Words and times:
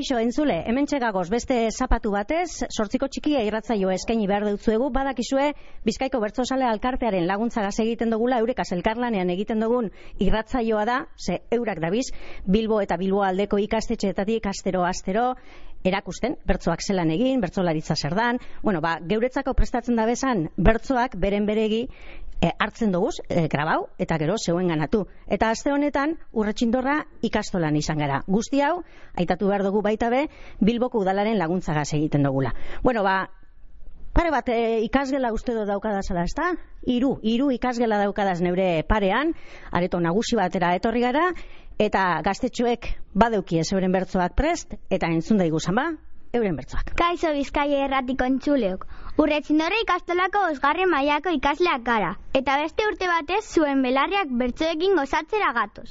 Kaixo, 0.00 0.16
entzule, 0.16 0.54
hemen 0.64 0.86
txegagoz 0.88 1.26
beste 1.28 1.56
zapatu 1.76 2.14
batez, 2.14 2.62
sortziko 2.72 3.04
txikia 3.12 3.42
irratzaio 3.44 3.90
eskaini 3.92 4.24
behar 4.30 4.46
dutzuegu, 4.46 4.86
badakizue 4.94 5.50
Bizkaiko 5.84 6.22
Bertzosale 6.22 6.64
Alkartearen 6.64 7.26
laguntzagaz 7.28 7.74
egiten 7.84 8.08
dugula, 8.14 8.38
eurekaz 8.40 8.70
elkarlanean 8.78 9.28
egiten 9.36 9.60
dugun 9.60 9.90
irratzaioa 10.24 10.86
da, 10.88 10.98
ze 11.20 11.42
eurak 11.52 11.84
dabiz, 11.84 12.06
Bilbo 12.48 12.80
eta 12.80 12.96
Bilbo 12.96 13.20
aldeko 13.26 13.60
ikastetxeetatik 13.60 14.48
astero 14.48 14.86
astero, 14.88 15.34
erakusten, 15.84 16.36
bertzoak 16.48 16.82
zelan 16.84 17.10
egin, 17.12 17.40
bertzolaritza 17.40 17.96
zer 17.96 18.16
dan, 18.16 18.40
bueno, 18.62 18.80
ba, 18.84 18.98
geuretzako 19.04 19.54
prestatzen 19.56 19.96
da 19.96 20.04
bezan, 20.08 20.48
bertzoak 20.56 21.16
beren 21.20 21.46
beregi 21.48 21.86
e, 22.40 22.52
hartzen 22.58 22.92
dugu, 22.92 23.10
e, 23.28 23.46
grabau, 23.48 23.88
eta 23.98 24.18
gero 24.18 24.36
zeuen 24.38 24.68
ganatu. 24.72 25.06
Eta 25.26 25.50
aste 25.50 25.72
honetan, 25.72 26.16
urretxindorra 26.32 27.04
ikastolan 27.26 27.76
izan 27.76 28.00
gara. 28.00 28.22
Guzti 28.26 28.62
hau, 28.64 28.82
aitatu 29.14 29.50
behar 29.50 29.64
dugu 29.66 29.82
baita 29.82 30.10
be, 30.10 30.26
Bilboko 30.60 31.04
udalaren 31.04 31.38
laguntzagaz 31.38 31.92
egiten 31.94 32.24
dugula. 32.26 32.54
Bueno, 32.82 33.02
ba, 33.02 33.28
Pare 34.10 34.32
bat, 34.34 34.48
e, 34.50 34.80
ikasgela 34.82 35.28
uste 35.30 35.54
do 35.54 35.62
daukadazala, 35.68 36.24
ez 36.26 36.34
da? 36.34 36.48
Iru, 36.90 37.12
iru 37.22 37.52
ikasgela 37.54 38.00
daukadaz 38.00 38.40
neure 38.42 38.82
parean, 38.82 39.30
areto 39.70 40.00
nagusi 40.02 40.34
batera 40.34 40.72
etorri 40.74 41.04
gara, 41.04 41.28
eta 41.78 42.20
gaztetxoek 42.26 42.90
badeuki 43.14 43.60
ez 43.62 43.68
euren 43.70 43.94
bertzoak 43.94 44.34
prest, 44.34 44.74
eta 44.90 45.12
entzun 45.14 45.38
da 45.38 45.46
iguzan 45.46 45.78
ba, 45.78 45.86
euren 46.32 46.56
bertzoak. 46.56 46.92
Kaixo 46.98 47.32
bizkaia 47.36 47.84
erratiko 47.86 48.26
entzuleok. 48.30 48.86
Urretzin 49.20 49.60
horre 49.64 49.80
ikastolako 49.82 50.42
osgarren 50.50 50.88
mailako 50.90 51.32
ikasleak 51.36 51.82
gara. 51.84 52.14
Eta 52.40 52.56
beste 52.62 52.86
urte 52.88 53.08
batez 53.10 53.42
zuen 53.54 53.82
belarriak 53.84 54.30
bertzoekin 54.42 54.96
gozatzera 55.00 55.50
gatoz. 55.56 55.88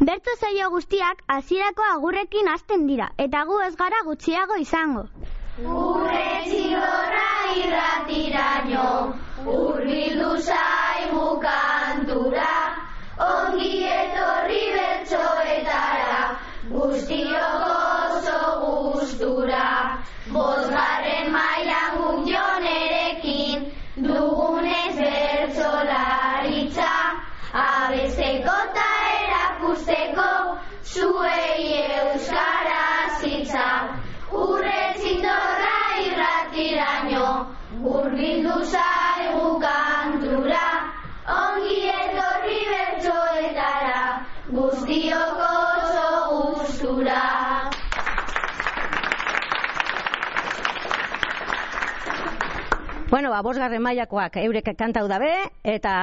Bertzo 0.00 0.36
zaio 0.40 0.70
guztiak 0.74 1.24
hasierako 1.36 1.86
agurrekin 1.90 2.48
hasten 2.52 2.86
dira. 2.90 3.10
Eta 3.26 3.44
gu 3.50 3.60
ez 3.66 3.74
gara 3.82 4.02
gutxiago 4.06 4.56
izango. 4.62 5.04
Urretzin 5.58 6.72
horra 6.78 7.26
irratiraino, 7.64 8.86
urbildu 9.58 10.30
zaigu 10.40 11.26
kantura, 11.44 12.54
ongi 13.28 13.84
etorri 13.98 14.64
bertzoetara, 14.78 16.24
guztiok 16.72 17.63
gustura, 19.04 19.98
bosgarren 20.32 20.93
ba, 53.34 53.42
bosgarren 53.42 53.82
mailakoak 53.82 54.36
eurek 54.44 54.68
kantau 54.78 55.08
dabe, 55.10 55.30
eta 55.66 55.94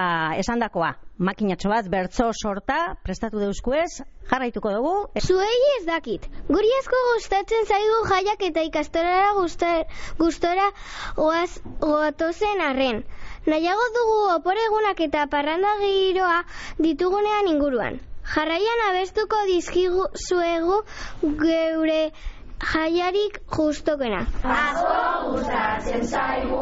esandakoa, 0.42 0.90
makinatxo 1.28 1.72
bat 1.72 1.88
bertzo 1.94 2.28
sorta, 2.36 2.80
prestatu 3.06 3.40
deuskuez, 3.40 4.02
jarraituko 4.32 4.74
dugu. 4.76 4.94
Zuei 5.22 5.62
ez 5.78 5.86
dakit. 5.88 6.28
Guri 6.50 6.72
asko 6.80 7.00
gustatzen 7.14 7.70
zaigu 7.72 8.02
jaiak 8.12 8.44
eta 8.50 8.66
ikastorara 8.68 9.32
gustora 10.20 10.68
goaz, 11.16 11.62
goatozen 11.86 12.64
arren. 12.68 13.04
Nahiago 13.48 13.88
dugu 13.96 14.18
oporegunak 14.36 15.00
eta 15.08 15.26
parranda 15.32 15.78
giroa 15.86 16.42
ditugunean 16.84 17.48
inguruan. 17.54 18.02
Jarraian 18.36 18.84
abestuko 18.90 19.40
dizkigu 19.48 20.04
zuegu 20.28 20.84
geure 21.40 22.02
jaiarik 22.62 23.40
justokena. 23.56 24.22
Asko 24.44 25.32
gustatzen 25.32 26.04
zaigu 26.08 26.60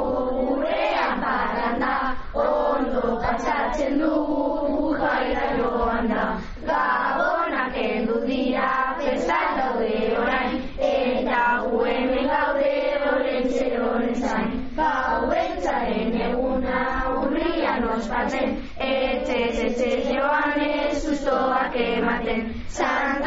gurean 0.48 1.22
parranda, 1.24 1.96
ondo 2.44 3.18
patxatzen 3.24 4.00
dugu 4.00 4.94
jaira 5.02 5.48
joan 5.58 6.08
da. 6.14 6.24
Gabonak 6.70 7.78
endu 7.84 8.22
dira, 8.28 8.70
festak 9.02 9.58
daude 9.60 10.00
orain, 10.24 10.62
eta 10.92 11.44
gu 11.66 11.84
hemen 11.92 12.32
gaude 12.34 12.74
olentzeroren 13.12 14.16
zain. 14.24 14.56
Gauentzaren 14.80 16.16
eguna 16.30 16.86
urrian 17.18 17.90
ospatzen, 17.98 18.58
etxe 18.92 19.44
etxe 19.68 19.92
joan 20.14 20.60
ez 20.70 21.04
sustoak 21.04 21.76
ematen. 21.90 22.48
Lurra 22.80 23.19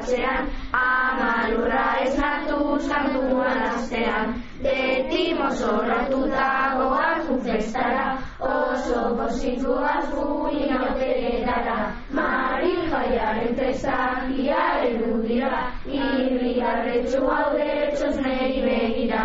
kolpatzean, 0.00 0.48
ama 0.72 1.48
lurra 1.50 1.96
ez 2.02 2.16
natuz 2.18 2.88
kantuan 2.88 3.62
astean. 3.62 4.34
Beti 4.62 5.34
mozorratuta 5.34 6.76
goaz 6.76 7.26
festara, 7.44 8.18
oso 8.40 9.16
posituaz 9.16 10.08
guin 10.14 10.72
auteretara. 10.76 11.92
Mari 12.12 12.74
jaiaren 12.90 13.54
festa 13.56 14.26
iaren 14.36 14.98
dudira, 15.04 15.70
irriarretxu 15.86 17.24
haude 17.26 17.70
txosnei 17.94 18.60
begira. 18.64 19.24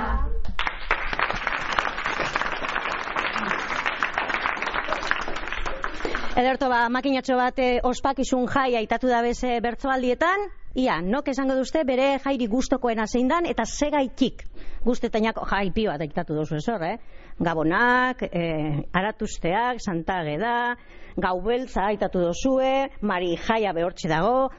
Ederto 6.36 6.68
ba, 6.68 6.90
makinatxo 6.92 7.38
bat 7.40 7.60
eh, 7.64 7.80
ospakizun 7.84 8.50
jai 8.52 8.76
aitatu 8.76 9.08
da 9.08 9.22
beze 9.24 9.62
bertzoaldietan, 9.64 10.50
ia, 10.76 11.00
nok 11.02 11.30
esango 11.32 11.56
duzte 11.56 11.84
bere 11.88 12.18
jairi 12.24 12.48
gustokoena 12.52 13.08
zein 13.08 13.30
dan, 13.32 13.48
eta 13.48 13.66
segaitik 13.66 14.44
guztetainako 14.86 15.46
jai 15.50 15.70
pio 15.74 15.92
bat 15.92 16.04
aitatu 16.04 16.36
duzu 16.36 16.60
ez 16.60 16.68
hor, 16.70 16.84
eh? 16.84 16.98
Gabonak, 17.40 18.22
eh, 18.28 18.84
aratusteak, 18.94 19.80
santageda, 19.80 20.76
gau 21.16 21.40
beltza 21.42 21.88
aitatu 21.90 22.22
duzue, 22.28 22.90
mari 23.02 23.36
jaia 23.48 23.74
behortxe 23.74 24.12
dago, 24.12 24.50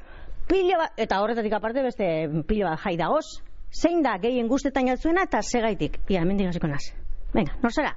pilo 0.49 0.81
bat, 0.81 0.97
eta 0.97 1.21
horretatik 1.21 1.53
aparte 1.53 1.85
beste 1.85 2.09
pilo 2.49 2.71
bat 2.71 2.81
jai 2.81 2.97
dagoz, 2.97 3.27
zein 3.71 4.03
da 4.03 4.17
gehien 4.23 4.49
guztetainatzuena 4.49 5.29
eta 5.29 5.43
segaitik, 5.43 6.01
ia, 6.09 6.23
hemendik 6.23 6.49
hasiko 6.49 6.73
naz. 6.73 6.85
Venga, 7.35 7.59
nor 7.63 7.73
zara? 7.73 7.93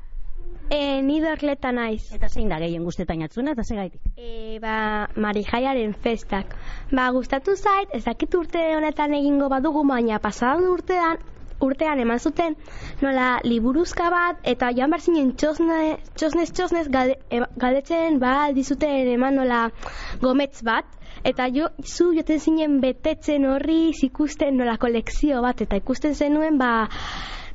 E, 0.70 1.02
ni 1.02 1.18
dorleta 1.22 1.72
naiz. 1.74 2.12
Eta 2.14 2.30
zein 2.30 2.50
da 2.52 2.60
gehien 2.62 2.84
guztetainatzuna 2.86 3.56
eta 3.56 3.66
segaitik? 3.66 4.02
E, 4.16 4.60
ba, 4.62 5.08
marijaiaren 5.18 5.96
festak. 6.04 6.54
Ba, 6.92 7.10
gustatu 7.16 7.56
zait, 7.58 7.90
ez 7.98 8.04
dakit 8.06 8.38
urte 8.38 8.62
honetan 8.78 9.18
egingo 9.18 9.50
badugu, 9.50 9.82
baina 9.90 10.20
pasadan 10.22 10.68
urtean, 10.70 11.18
urtean 11.60 12.00
eman 12.00 12.20
zuten 12.20 12.56
nola 13.02 13.40
liburuzka 13.44 14.10
bat 14.14 14.46
eta 14.48 14.70
joan 14.76 14.94
behar 14.94 15.04
zinen 15.04 15.34
txosne, 15.42 15.98
txosnez 16.16 16.52
txosnez 16.56 16.86
galde, 16.94 17.18
e, 17.30 17.42
galdetzen 17.60 18.20
ba 18.22 18.52
dizuten 18.56 19.12
eman 19.16 19.36
nola 19.42 19.66
gometz 20.22 20.62
bat 20.64 20.88
eta 21.28 21.50
jo, 21.52 21.68
zu 21.84 22.14
joten 22.16 22.40
zinen 22.40 22.80
betetzen 22.84 23.46
horri 23.50 23.92
ikusten 24.08 24.58
nola 24.62 24.78
kolekzio 24.78 25.42
bat 25.44 25.62
eta 25.66 25.82
ikusten 25.82 26.16
zenuen 26.16 26.58
ba 26.62 26.72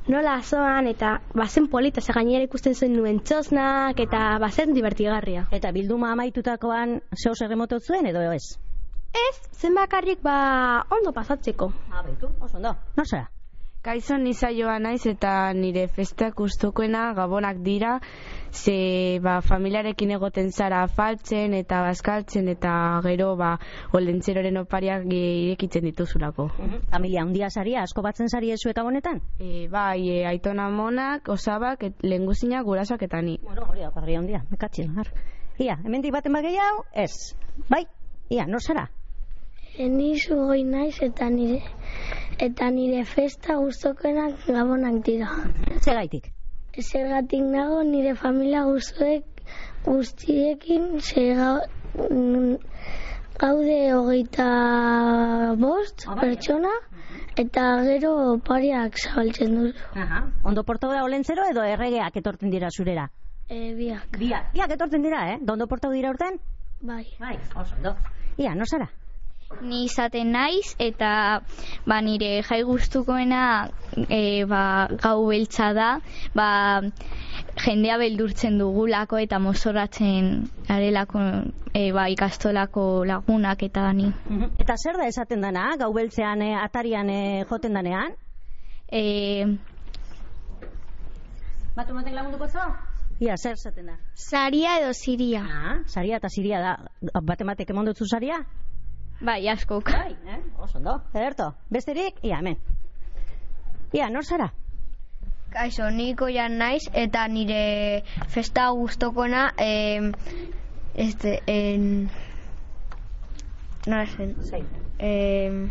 nola 0.07 0.41
zoan 0.43 0.87
eta 0.87 1.19
bazen 1.33 1.67
polita 1.67 2.01
ze 2.01 2.13
gainera 2.13 2.43
ikusten 2.45 2.75
zen 2.75 2.93
nuen 2.93 3.19
txosnak 3.23 3.99
eta 3.99 4.37
bazen 4.39 4.73
divertigarria. 4.73 5.47
Eta 5.51 5.71
bilduma 5.71 6.11
amaitutakoan 6.11 6.99
zeo 7.15 7.33
erremotot 7.45 7.83
zuen 7.83 8.05
edo 8.05 8.21
ez? 8.31 8.57
Ez, 9.15 9.35
zen 9.61 9.73
bakarrik 9.75 10.21
ba 10.21 10.85
ondo 10.91 11.13
pasatzeko. 11.13 11.71
Ah, 11.91 12.03
baitu, 12.03 12.29
oso 12.41 12.57
ondo. 12.57 12.75
Nor 12.97 13.34
zara? 13.85 13.95
Kaizon 13.95 14.23
nizaioa 14.23 14.79
naiz 14.79 15.05
eta 15.05 15.53
nire 15.53 15.87
festak 15.87 16.35
gustokoena 16.35 17.13
gabonak 17.13 17.57
dira, 17.63 17.99
ze 18.51 19.19
ba, 19.21 19.41
familiarekin 19.41 20.11
egoten 20.11 20.51
zara 20.51 20.83
afaltzen 20.83 21.53
eta 21.53 21.81
bazkaltzen 21.81 22.47
eta 22.49 23.01
gero 23.03 23.35
ba, 23.35 23.59
olentzeroren 23.93 24.57
opariak 24.57 25.05
irekitzen 25.05 25.83
dituzulako. 25.83 26.49
Familia 26.91 27.21
handia 27.21 27.49
saria, 27.49 27.83
asko 27.83 28.01
batzen 28.01 28.29
sari 28.29 28.51
ezu 28.51 28.69
eta 28.69 28.83
bonetan? 28.83 29.21
E, 29.39 29.67
bai, 29.69 30.09
e, 30.09 30.25
aitona 30.25 30.69
monak, 30.69 31.29
osabak, 31.29 31.83
et, 31.83 31.95
lenguzinak, 32.03 32.65
gurasak 32.65 33.03
eta 33.03 33.21
ni. 33.21 33.37
Bueno, 33.43 33.67
hori 33.69 33.81
da, 33.81 33.91
parria 33.91 34.19
handia, 34.19 34.43
mekatxil, 34.49 34.91
har. 34.97 35.13
Ia, 35.59 35.77
hemendik 35.85 36.11
baten 36.11 36.33
bagei 36.33 36.57
hau, 36.57 36.83
ez. 36.93 37.35
Bai, 37.69 37.85
ia, 38.29 38.45
nor 38.45 38.61
zara? 38.61 38.89
Ni 39.77 40.15
zugoi 40.19 40.63
naiz 40.63 40.95
eta 41.03 41.27
nire 41.29 41.61
eta 42.39 42.69
nire 42.71 43.03
festa 43.05 43.55
gustokoenak 43.59 44.45
gabonak 44.47 45.01
dira. 45.05 45.27
Zegaitik? 45.81 46.31
Zergatik 46.79 47.43
nago 47.43 47.81
nire 47.83 48.15
familia 48.15 48.63
guztuek 48.67 49.23
guztiekin 49.85 50.99
zega 51.01 51.59
Gaude 53.35 53.77
hogeita 53.93 54.45
bost 55.59 56.05
Ah, 56.07 56.15
bai. 56.15 56.21
pertsona, 56.29 56.71
eta 57.35 57.63
gero 57.83 58.11
opariak 58.35 58.95
zabaltzen 58.97 59.55
du. 59.59 59.73
Aha. 59.93 60.21
Ondo 60.43 60.63
portau 60.63 60.91
da 60.93 61.03
olentzero 61.03 61.43
edo 61.51 61.63
erregeak 61.67 62.15
etortzen 62.15 62.49
dira 62.49 62.69
zurera? 62.71 63.09
E, 63.49 63.73
biak, 63.75 64.07
Biak. 64.17 64.53
Biak 64.53 64.71
etortzen 64.71 65.03
dira, 65.03 65.33
eh? 65.33 65.39
Ondo 65.51 65.67
portau 65.67 65.91
dira 65.91 66.09
urten? 66.15 66.39
bai. 66.81 67.03
Bai, 67.19 67.35
oso 67.55 67.75
ondo. 67.75 67.95
Ia, 68.37 68.55
no 68.55 68.65
zara? 68.65 68.87
Ni 69.61 69.85
izaten 69.85 70.31
naiz 70.33 70.75
eta 70.81 71.41
ba, 71.85 71.99
nire 72.01 72.41
jai 72.47 72.63
gustukoena 72.65 73.69
e, 74.09 74.43
ba, 74.49 74.87
gau 75.01 75.27
beltza 75.29 75.71
da, 75.77 75.89
ba, 76.33 76.47
jendea 77.61 77.97
beldurtzen 78.01 78.57
dugulako 78.59 79.21
eta 79.21 79.39
mozoratzen 79.39 80.49
arelako 80.67 81.21
e, 81.73 81.91
ba, 81.93 82.07
ikastolako 82.09 83.05
lagunak 83.05 83.63
eta 83.69 83.91
ni. 83.93 84.09
Eta 84.57 84.75
zer 84.81 84.97
da 84.97 85.07
esaten 85.07 85.45
dana, 85.45 85.69
gau 85.79 85.91
beltzean 85.93 86.41
eh, 86.41 86.55
atarian 86.57 87.09
eh, 87.13 87.45
joten 87.49 87.77
danean? 87.77 88.17
E, 88.91 89.45
Batu 91.75 91.93
matek 91.93 92.13
lagunduko 92.15 92.47
zo? 92.47 92.65
Ia, 93.19 93.35
zer 93.37 93.55
esaten 93.55 93.87
da? 93.91 93.95
Saria 94.15 94.77
edo 94.81 94.93
ziria. 94.93 95.41
Ah, 95.43 95.75
saria 95.87 96.17
eta 96.17 96.31
siria 96.31 96.61
da. 96.63 96.77
Bate 97.23 97.47
matek 97.47 97.71
emon 97.71 97.87
dutzu 97.87 98.07
saria? 98.07 98.41
Bai, 99.21 99.47
askok. 99.49 99.91
Bai, 99.91 100.15
eh? 100.27 100.41
Oso 100.57 100.77
ondo. 100.77 101.01
Ederto. 101.13 101.53
Besterik? 101.69 102.19
Ia, 102.23 102.37
hemen. 102.39 102.57
Ia, 103.93 104.09
nor 104.09 104.25
zara? 104.25 104.49
Kaixo, 105.55 105.89
niko 105.89 106.27
jan 106.27 106.57
naiz 106.59 106.83
eta 106.93 107.27
nire 107.31 108.03
festa 108.27 108.69
gustokona 108.75 109.53
eh, 109.57 110.11
este, 110.95 111.39
en... 111.47 112.09
Nola 113.87 114.05
zen? 114.05 114.35
Zai. 114.43 114.63
Eh, 114.99 115.69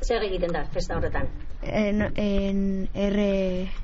Zer 0.00 0.22
egiten 0.22 0.52
da, 0.52 0.64
festa 0.72 0.96
horretan? 0.96 1.28
en, 1.62 2.02
en 2.16 2.88
R... 2.94 3.18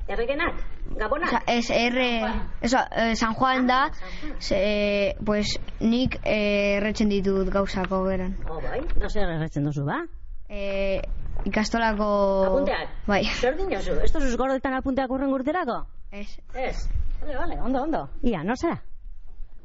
Erregenak? 0.09 0.55
Sea, 0.99 1.43
es 1.47 1.71
R... 1.71 2.23
Eso, 2.61 2.79
eh, 2.91 3.17
San 3.17 3.35
Juan 3.35 3.67
da, 3.67 3.91
se, 4.39 5.17
pues 5.25 5.59
nik 5.81 6.19
eh, 6.25 6.77
erretzen 6.79 7.09
ditut 7.09 7.49
gauzako 7.51 8.03
beran. 8.05 8.37
Oh, 8.49 8.61
bai. 8.61 8.81
No 9.01 9.09
zer 9.09 9.29
erretzen 9.29 9.65
duzu, 9.65 9.85
ba? 9.85 10.03
Eh, 10.49 11.01
ikastolako... 11.49 12.09
Apunteak? 12.47 12.89
Bai. 13.07 13.25
Zer 13.25 13.57
dinozu? 13.57 13.97
Ez 14.05 14.13
duzuz 14.13 14.37
gordetan 14.37 14.77
apunteak 14.77 15.11
urren 15.11 15.33
urterako? 15.33 15.83
Ez. 16.13 16.29
Ez. 16.55 16.89
Vale, 17.23 17.37
vale, 17.39 17.61
ondo, 17.61 17.83
ondo. 17.83 18.09
Ia, 18.23 18.43
nor 18.45 18.59
zara? 18.61 18.83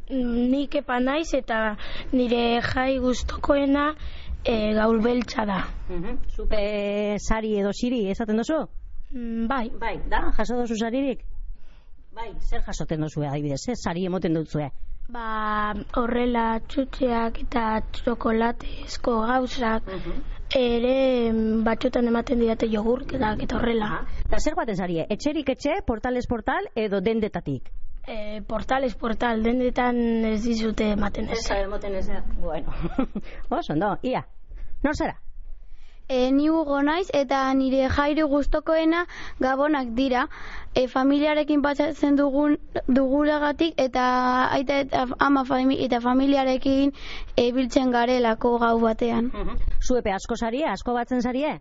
Nik 0.10 0.78
epa 0.80 1.02
naiz 1.04 1.34
eta 1.36 1.76
nire 2.14 2.62
jai 2.64 3.00
gustokoena 3.04 3.90
e, 4.46 4.74
gaur 4.78 5.02
beltza 5.04 5.44
da. 5.50 5.58
Zupe 6.32 7.18
sari 7.20 7.58
edo 7.60 7.74
siri 7.76 8.06
esaten 8.14 8.40
duzu? 8.40 8.62
Mm, 9.12 9.48
bai, 9.48 9.70
Bai, 9.80 9.96
da, 10.12 10.32
jaso 10.38 10.60
duzu 10.60 10.76
saririk? 10.76 11.24
Bai, 12.18 12.32
zer 12.42 12.64
jasoten 12.66 13.04
duzu 13.06 13.24
adibidez, 13.24 13.62
eh? 13.70 13.76
Sari 13.76 14.06
emoten 14.06 14.34
duzue. 14.34 14.72
ba 15.08 15.74
horrela 15.96 16.60
txutxeak 16.68 17.38
eta 17.44 17.62
txokolatezko 17.96 19.14
gauzak 19.30 19.86
ere 20.60 20.96
mm, 21.32 21.62
batzutan 21.68 22.10
ematen 22.12 22.42
didate 22.44 22.68
jogurketak 22.74 23.44
eta 23.46 23.60
horrela. 23.60 23.92
Eta 24.26 24.40
zer 24.40 24.58
baten 24.60 24.76
sarie? 24.76 25.06
Etxerik 25.16 25.54
etxe, 25.56 25.78
portales 25.88 26.28
portal 26.28 26.68
edo 26.76 27.00
dendetatik? 27.02 27.72
E, 28.08 28.42
portales 28.48 28.96
portal, 28.96 29.44
dendetan 29.44 29.98
ez 30.26 30.42
dizute 30.44 30.92
ematen 30.98 31.30
ez. 31.30 31.44
emoten 31.52 31.96
ez 31.96 32.10
Bueno, 32.40 32.74
oso, 33.60 33.74
ondo, 33.74 33.98
ia. 34.02 34.26
Nor 34.84 34.96
zara? 34.96 35.20
E, 36.10 36.32
ni 36.32 36.50
Hugo 36.50 36.82
naiz 36.88 37.08
eta 37.14 37.42
nire 37.54 37.90
jairi 37.92 38.24
gustokoena 38.24 39.06
gabonak 39.40 39.90
dira. 39.96 40.28
E, 40.74 40.88
familiarekin 40.88 41.62
pasatzen 41.62 42.16
dugun 42.16 42.58
dugulagatik 42.88 43.74
eta 43.78 44.04
aita 44.56 44.78
eta 44.86 45.08
ama 45.20 45.44
fami, 45.44 45.80
eta 45.84 46.00
familiarekin 46.00 46.94
e, 47.36 47.52
biltzen 47.52 47.92
garelako 47.92 48.58
gau 48.60 48.78
batean. 48.80 49.32
Zuepe 49.82 50.14
asko 50.14 50.38
sarie, 50.38 50.64
asko 50.72 50.94
batzen 50.94 51.22
sarie? 51.22 51.58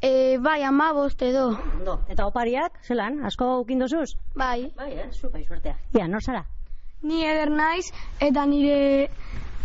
E, 0.00 0.38
bai, 0.38 0.62
ama 0.64 0.92
bost 0.96 1.22
edo. 1.22 1.48
Ondo. 1.78 1.98
Eta 2.08 2.26
opariak, 2.30 2.78
zelan, 2.86 3.18
asko 3.28 3.50
ukin 3.60 3.82
dozuz? 3.82 4.14
Bai. 4.34 4.70
Bai, 4.78 4.92
eh, 4.94 5.08
zupai 5.12 5.42
suertea. 5.44 5.74
Ia, 5.98 6.06
nor 6.08 6.22
zara? 6.24 6.46
Ni 7.02 7.24
eder 7.26 7.50
naiz 7.50 7.90
eta 8.20 8.46
nire 8.46 9.10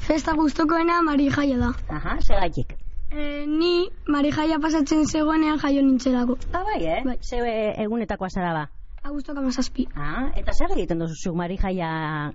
festa 0.07 0.33
gustokoena 0.35 1.01
Mari 1.03 1.29
Jaia 1.37 1.61
da. 1.61 1.71
Aha, 1.99 2.17
segaitik. 2.19 2.74
E, 3.15 3.45
ni 3.47 3.87
Mari 4.11 4.31
Jaia 4.35 4.57
pasatzen 4.59 5.05
zegoenean 5.07 5.59
jaio 5.59 5.81
nintzelako. 5.81 6.35
Ah, 6.51 6.63
bai, 6.67 6.81
eh? 6.83 7.01
Bai. 7.05 7.15
Zeu 7.23 7.45
eh, 7.47 7.71
egunetakoa 7.83 8.27
zara 8.29 8.51
ba. 8.53 8.63
Agustok 9.07 9.37
amazazpi. 9.39 9.85
Ah, 9.95 10.31
eta 10.35 10.51
zer 10.51 10.73
egiten 10.75 10.99
duzu 10.99 11.15
zu 11.15 11.33
Mari 11.33 11.55
jaia 11.61 12.33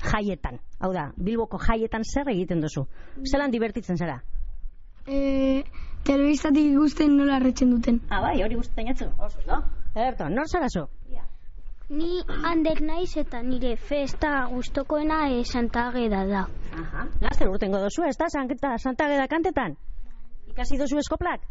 jaietan? 0.00 0.56
Hau 0.80 0.92
da, 0.94 1.10
Bilboko 1.16 1.60
jaietan 1.60 2.04
zer 2.04 2.30
egiten 2.32 2.64
duzu? 2.64 2.86
Zelan 3.30 3.52
divertitzen 3.52 4.00
zara? 4.00 4.22
E, 5.06 5.64
telebistatik 6.08 6.70
ikusten 6.72 7.12
nola 7.18 7.36
arretzen 7.36 7.74
duten. 7.74 8.00
Ah, 8.08 8.22
bai, 8.24 8.38
hori 8.42 8.56
guztetan 8.56 8.88
jatzu. 8.92 9.10
Oso, 9.18 9.42
no? 9.50 9.60
Ederto, 9.94 10.30
nor 10.32 10.48
zara 10.48 10.70
zu? 10.72 10.86
Ni 11.88 12.16
Ander 12.42 12.80
naiz 12.82 13.12
eta 13.20 13.42
nire 13.46 13.76
festa 13.76 14.30
gustokoena 14.50 15.28
e, 15.30 15.44
Santa 15.44 15.84
Ageda 15.90 16.24
da. 16.26 16.40
Aha, 16.80 17.04
laster 17.20 17.52
urtengo 17.52 17.78
dozu, 17.78 18.02
ez 18.08 18.16
da, 18.18 18.26
Santa, 18.32 18.72
Santa 18.82 19.06
Ageda 19.06 19.28
kantetan? 19.30 19.76
Ikasi 20.56 20.78
dozu 20.80 20.96
eskoplak? 20.96 21.42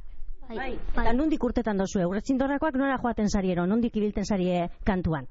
Bai, 0.50 0.72
Eta 0.98 1.12
nondik 1.14 1.44
urtetan 1.46 1.78
dozu, 1.78 2.00
urretzindorrakoak 2.10 2.78
nora 2.82 2.96
joaten 3.04 3.28
sariero, 3.30 3.68
nondik 3.70 4.00
ibilten 4.02 4.26
sarie 4.26 4.64
kantuan? 4.90 5.28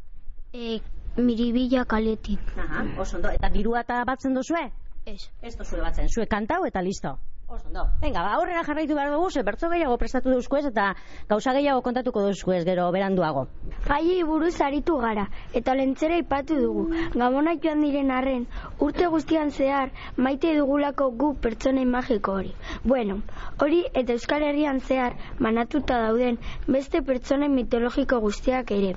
E, 0.54 0.78
miribilla 1.18 1.82
kaletik. 1.84 2.52
Aha, 2.54 2.84
oso 3.02 3.16
ondo, 3.18 3.32
eta 3.34 3.50
dirua 3.50 3.82
eta 3.82 3.96
batzen 4.06 4.38
dozue? 4.38 4.62
Ez. 5.10 5.24
Ez 5.42 5.56
dozue 5.58 5.82
batzen, 5.82 6.06
zue 6.06 6.28
kantau 6.30 6.60
eta 6.70 6.84
listo. 6.86 7.16
Oso 7.46 7.68
ondo. 7.68 7.84
Venga, 8.00 8.22
ba, 8.22 8.32
aurrera 8.34 8.64
jarraitu 8.64 8.94
behar 8.96 9.10
dugu, 9.12 9.28
ze 9.30 9.42
bertzo 9.44 9.68
gehiago 9.68 9.98
prestatu 10.00 10.30
duzkuez 10.32 10.64
eta 10.70 10.86
gauza 11.28 11.52
gehiago 11.52 11.82
kontatuko 11.84 12.22
duzkuez 12.24 12.62
gero 12.64 12.86
beranduago. 12.94 13.42
Jaiei 13.84 14.22
buruz 14.24 14.54
aritu 14.64 14.96
gara, 15.02 15.26
eta 15.52 15.74
lentzera 15.76 16.16
ipatu 16.22 16.56
dugu. 16.62 16.86
Gabonak 17.12 17.60
joan 17.62 17.84
diren 17.84 18.10
arren, 18.10 18.46
urte 18.80 19.10
guztian 19.12 19.52
zehar, 19.52 19.92
maite 20.16 20.54
dugulako 20.56 21.10
gu 21.10 21.34
pertsonei 21.46 21.84
magiko 21.84 22.38
hori. 22.40 22.54
Bueno, 22.82 23.20
hori 23.60 23.84
eta 23.92 24.16
Euskal 24.16 24.48
Herrian 24.48 24.80
zehar, 24.80 25.18
manatuta 25.38 26.00
dauden, 26.06 26.40
beste 26.66 27.02
pertsonen 27.02 27.52
mitologiko 27.52 28.24
guztiak 28.24 28.72
ere. 28.72 28.94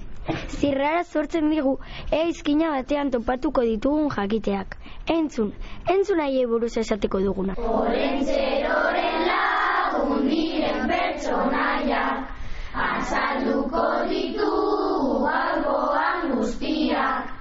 Zirrara 0.60 1.04
sortzen 1.04 1.50
digu, 1.52 1.78
ea 2.12 2.26
izkina 2.32 2.72
batean 2.74 3.12
topatuko 3.12 3.64
ditugun 3.68 4.10
jakiteak. 4.16 4.76
Entzun, 5.14 5.54
entzun 5.94 6.20
haiei 6.24 6.46
buruz 6.46 6.74
esateko 6.82 7.22
duguna. 7.24 7.56
Olentzeroren 8.38 9.26
lagun 9.28 10.30
diren 10.30 10.86
pertsonaiak 10.90 12.18
azalduko 12.88 13.86
ditugu 14.12 15.26
gaurkoan 15.26 16.30
guztiak 16.36 17.34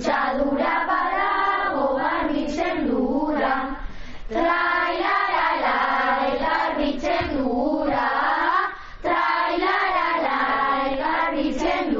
Kutsadura 0.00 0.74
badago 0.88 1.86
garbitzen 1.98 2.86
dura 2.88 3.50
Trailaralai 4.30 6.30
garbitzen 6.40 7.36
dura 7.36 8.08
Trailaralai 9.04 10.96
garbitzen 11.02 11.92
dura 11.92 11.99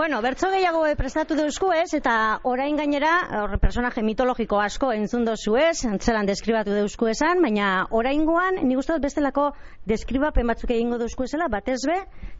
Bueno, 0.00 0.22
bertso 0.22 0.48
gehiago 0.48 0.80
prestatu 0.96 1.36
deusku 1.36 1.74
ez, 1.76 1.90
eta 1.92 2.12
orain 2.48 2.78
gainera, 2.78 3.10
hor, 3.36 3.58
personaje 3.60 4.00
mitologiko 4.00 4.56
asko 4.56 4.94
entzun 4.96 5.26
dozu 5.28 5.58
ez, 5.60 5.84
antzelan 5.84 6.24
deskribatu 6.30 6.72
deusku 6.72 7.10
esan, 7.12 7.42
baina 7.44 7.66
orain 7.98 8.24
guan, 8.24 8.62
nik 8.64 8.80
uste 8.80 8.96
dut 8.96 9.04
bestelako 9.04 9.50
deskribapen 9.92 10.48
batzuk 10.48 10.72
egingo 10.72 10.96
deusku 11.02 11.28
esela, 11.28 11.50
batez 11.52 11.82
be, 11.84 11.98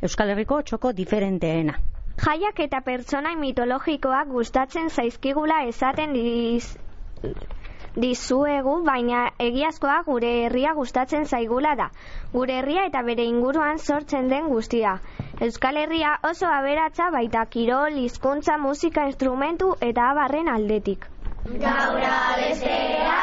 Euskal 0.09 0.33
Herriko 0.33 0.63
txoko 0.71 0.95
diferenteena. 1.03 1.77
Jaiak 2.25 2.65
eta 2.65 2.81
pertsonai 2.87 3.37
mitologikoak 3.45 4.33
gustatzen 4.33 4.89
zaizkigula 4.89 5.67
esaten 5.69 6.17
diz, 6.17 6.65
dizuegu, 7.97 8.77
baina 8.87 9.31
egiazkoa 9.39 10.03
gure 10.07 10.31
herria 10.45 10.75
gustatzen 10.75 11.27
zaigula 11.27 11.75
da. 11.81 11.91
Gure 12.33 12.59
herria 12.61 12.87
eta 12.91 13.03
bere 13.03 13.25
inguruan 13.25 13.79
sortzen 13.79 14.29
den 14.29 14.49
guztia. 14.49 14.99
Euskal 15.41 15.77
Herria 15.77 16.19
oso 16.31 16.47
aberatsa 16.47 17.11
baita 17.11 17.47
kirol, 17.47 17.97
hizkuntza, 18.05 18.59
musika, 18.59 19.07
instrumentu 19.07 19.75
eta 19.81 20.11
abarren 20.11 20.49
aldetik. 20.49 21.09
Gaur 21.47 22.05
abestea 22.13 23.21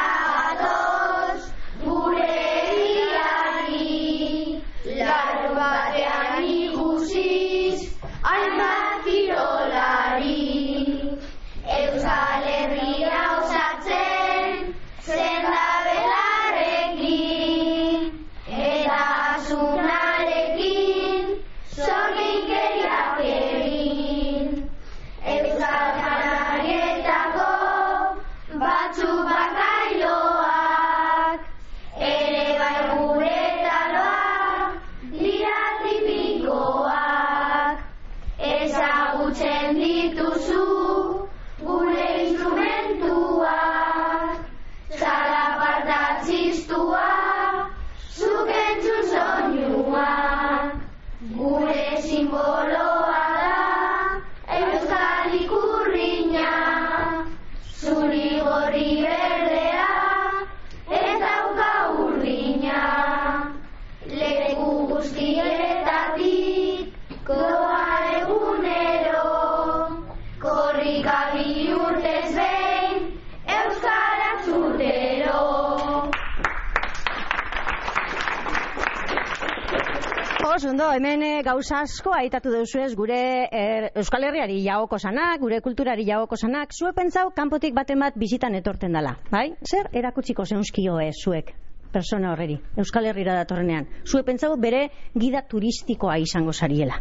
ondo, 80.78 80.92
hemen 80.92 81.22
eh, 81.22 81.42
gauza 81.42 81.80
asko 81.82 82.12
aitatu 82.14 82.52
deuzuez 82.54 82.92
gure 82.94 83.48
er, 83.50 83.88
Euskal 83.98 84.28
Herriari 84.28 84.60
jagoko 84.62 84.98
sanak, 84.98 85.40
gure 85.42 85.58
kulturari 85.60 86.04
jagoko 86.06 86.36
sanak, 86.38 86.70
zuek 86.70 86.94
pentsau 86.94 87.32
kanpotik 87.34 87.74
baten 87.74 87.98
bat 87.98 88.14
bizitan 88.14 88.54
etorten 88.54 88.94
dala, 88.94 89.16
bai? 89.32 89.56
Zer 89.66 89.88
erakutsiko 89.92 90.46
zeunskio 90.46 91.00
ez 91.00 91.16
zuek? 91.18 91.50
persona 91.90 92.30
horreri, 92.30 92.58
Euskal 92.76 93.08
Herrira 93.08 93.34
datorrenean. 93.34 93.88
Zuek 94.04 94.26
pentsau 94.26 94.52
bere 94.60 94.90
gida 95.16 95.40
turistikoa 95.48 96.18
izango 96.20 96.52
sariela. 96.52 97.00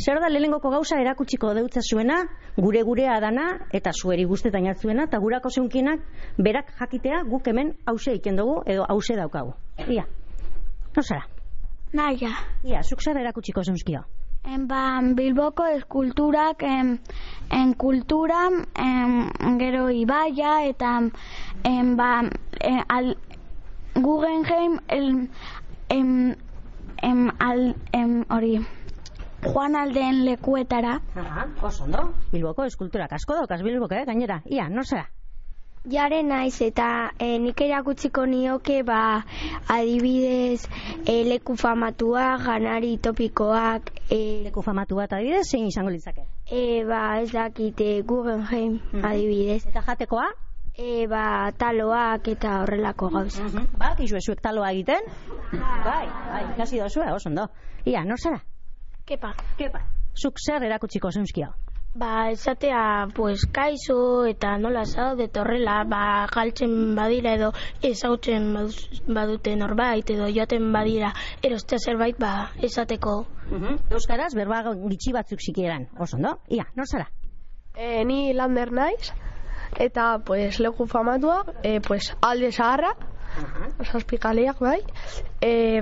Zer 0.00 0.18
da 0.18 0.30
lehenengoko 0.32 0.72
gauza 0.72 0.98
erakutsiko 0.98 1.52
deutza 1.54 1.84
zuena, 1.84 2.22
gure 2.56 2.82
gurea 2.82 3.20
dana, 3.20 3.46
eta 3.76 3.92
zueri 3.92 4.24
guztetan 4.24 4.66
jatzuena, 4.72 5.06
eta 5.06 5.20
gurako 5.20 5.52
zeunkienak 5.52 6.02
berak 6.40 6.74
jakitea 6.80 7.22
guk 7.28 7.52
hemen 7.52 7.76
hause 7.86 8.16
iken 8.18 8.42
dugu, 8.42 8.62
edo 8.66 8.88
hause 8.88 9.20
daukagu. 9.20 9.54
Ia, 9.86 10.08
no 10.96 11.02
zara? 11.04 11.35
Naia. 11.92 12.32
Ia, 12.64 12.82
zuk 12.82 13.02
zer 13.02 13.18
erakutsiko 13.20 13.62
zeunskio? 13.64 14.04
En 14.46 14.66
ba, 14.70 15.00
Bilboko 15.18 15.64
eskulturak 15.74 16.62
en, 16.62 17.00
en 17.50 17.74
kultura, 17.74 18.46
en, 18.78 19.58
gero 19.58 19.88
ibaia 19.90 20.60
eta 20.68 20.92
en, 21.64 21.96
ba, 21.96 22.10
en, 22.60 22.82
al, 22.88 23.16
Guggenheim 23.94 24.78
el, 24.88 25.28
en, 25.88 26.36
en, 27.02 27.30
al, 27.40 27.74
en, 27.92 28.24
hori, 28.30 28.60
Juan 29.46 29.76
aldeen 29.76 30.24
lekuetara. 30.24 31.00
Aha, 31.14 31.46
oso 31.62 31.84
ondo. 31.84 32.12
Bilboko 32.32 32.64
eskulturak 32.64 33.12
asko 33.12 33.34
daukaz 33.34 33.62
Bilboko, 33.62 33.94
eh, 33.94 34.04
gainera. 34.06 34.42
Ia, 34.46 34.68
no 34.68 34.84
zara? 34.84 35.10
Jare 35.86 36.18
naiz 36.26 36.56
eta 36.66 37.12
e, 37.22 37.36
nik 37.38 37.60
erakutsiko 37.62 38.24
nioke 38.26 38.80
ba 38.82 39.22
adibidez 39.70 40.66
e, 41.06 41.22
leku 41.28 41.54
famatua, 41.54 42.24
janari 42.42 42.96
topikoak 42.98 43.92
e, 44.10 44.18
leku 44.48 44.64
famatua 44.66 45.04
eta 45.06 45.20
adibidez 45.20 45.44
zein 45.46 45.68
izango 45.70 45.92
litzake? 45.94 46.24
E, 46.50 46.82
ba 46.88 47.20
ez 47.20 47.30
dakite 47.30 48.02
Guggenheim 48.02 48.80
adibidez. 48.98 49.60
Eta 49.70 49.84
jatekoa? 49.86 50.26
E, 50.74 51.06
ba 51.06 51.52
taloak 51.54 52.32
eta 52.34 52.56
horrelako 52.64 53.12
gauza. 53.14 53.46
Ba, 53.78 53.92
kizu 53.94 54.18
esuek 54.18 54.42
taloa 54.42 54.72
egiten? 54.74 55.06
Bai, 55.54 56.02
bai, 56.32 56.42
ikasi 56.56 56.82
dozue, 56.82 57.06
oso 57.14 57.30
ondo. 57.30 57.46
Ia, 57.86 58.02
nor 58.02 58.18
zara? 58.18 58.42
Kepa. 59.06 59.36
Kepa. 59.54 59.86
Zuk 60.18 60.42
zer 60.42 60.66
erakutsiko 60.66 61.14
zeunskio? 61.14 61.54
Ba, 61.96 62.30
esatea, 62.30 63.08
pues, 63.14 63.46
kaizo 63.48 64.26
eta 64.28 64.58
nola 64.60 64.82
zaude 64.84 65.30
horrela, 65.40 65.78
ba, 65.88 66.26
galtzen 66.28 66.92
badira 66.98 67.32
edo 67.38 67.48
ezautzen 67.88 68.50
badute 69.16 69.54
norbait 69.56 70.12
edo 70.12 70.26
joaten 70.28 70.68
badira 70.74 71.14
erostea 71.40 71.78
zerbait, 71.80 72.20
ba, 72.20 72.50
esateko. 72.68 73.16
Euskaraz, 73.88 74.34
berba 74.36 74.60
gitxi 74.74 75.16
batzuk 75.16 75.40
zikieran, 75.40 75.88
oso 75.96 76.20
ondo? 76.20 76.36
Ia, 76.52 76.68
nor 76.76 76.84
zara? 76.86 77.08
E, 77.72 78.04
ni 78.04 78.34
lander 78.36 78.76
naiz, 78.76 79.14
eta, 79.80 80.18
pues, 80.18 80.60
leku 80.60 80.84
famatua, 80.86 81.44
e, 81.62 81.78
pues, 81.80 82.12
alde 82.20 82.52
zaharra, 82.52 82.92
zazpikaleak, 83.88 84.60
bai, 84.60 84.82
e, 85.40 85.80